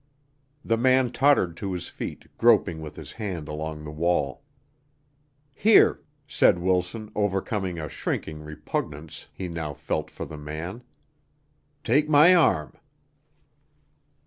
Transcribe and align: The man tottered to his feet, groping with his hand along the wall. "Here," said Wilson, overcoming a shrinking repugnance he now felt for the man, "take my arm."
The 0.65 0.77
man 0.77 1.11
tottered 1.11 1.55
to 1.57 1.73
his 1.73 1.87
feet, 1.87 2.25
groping 2.39 2.81
with 2.81 2.95
his 2.95 3.11
hand 3.11 3.47
along 3.47 3.83
the 3.83 3.91
wall. 3.91 4.41
"Here," 5.53 6.01
said 6.27 6.57
Wilson, 6.57 7.11
overcoming 7.13 7.77
a 7.77 7.87
shrinking 7.87 8.41
repugnance 8.41 9.27
he 9.31 9.47
now 9.47 9.75
felt 9.75 10.09
for 10.09 10.25
the 10.25 10.39
man, 10.39 10.81
"take 11.83 12.09
my 12.09 12.33
arm." 12.33 12.73